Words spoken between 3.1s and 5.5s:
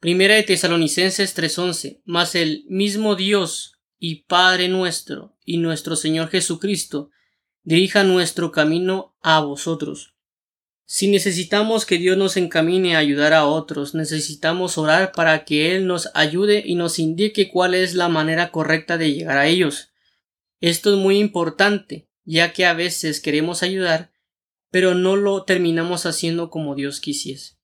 Dios y Padre nuestro